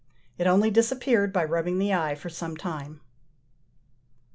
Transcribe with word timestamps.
It 0.39 0.47
only 0.47 0.71
disappeared 0.71 1.31
by 1.31 1.43
rubbing 1.45 1.77
the 1.77 1.93
eye 1.93 2.15
for 2.15 2.27
some 2.31 2.57
time. 2.57 3.01